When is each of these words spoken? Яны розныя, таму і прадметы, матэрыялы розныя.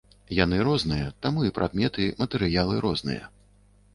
Яны 0.35 0.57
розныя, 0.67 1.09
таму 1.25 1.43
і 1.49 1.53
прадметы, 1.59 2.09
матэрыялы 2.23 2.81
розныя. 2.87 3.29